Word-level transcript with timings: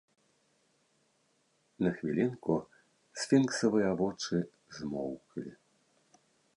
На 1.87 1.91
хвілінку 1.99 2.55
сфінксавыя 3.23 3.91
вочы 4.03 4.37
змоўклі. 4.79 5.51